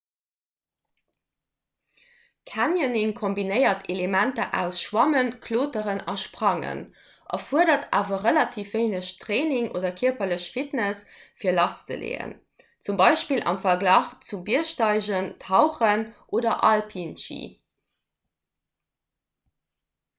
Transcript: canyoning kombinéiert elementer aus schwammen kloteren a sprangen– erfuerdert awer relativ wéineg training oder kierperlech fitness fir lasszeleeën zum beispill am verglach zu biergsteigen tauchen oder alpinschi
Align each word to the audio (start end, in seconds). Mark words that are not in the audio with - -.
canyoning 2.51 3.11
kombinéiert 3.19 3.87
elementer 3.95 4.47
aus 4.61 4.79
schwammen 4.85 5.27
kloteren 5.43 6.01
a 6.13 6.15
sprangen– 6.21 6.79
erfuerdert 7.39 7.85
awer 7.99 8.23
relativ 8.29 8.73
wéineg 8.79 9.11
training 9.25 9.69
oder 9.81 9.91
kierperlech 10.01 10.47
fitness 10.57 11.03
fir 11.43 11.55
lasszeleeën 11.59 12.35
zum 12.89 12.99
beispill 13.05 13.47
am 13.53 13.63
verglach 13.67 14.11
zu 14.31 14.43
biergsteigen 14.49 15.31
tauchen 15.47 16.05
oder 16.41 16.57
alpinschi 16.73 17.39